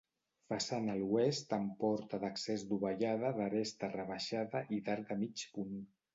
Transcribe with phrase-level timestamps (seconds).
[0.51, 5.81] Façana a l'oest amb porta d'accés dovellada d'aresta rebaixada i d'arc de mig punt.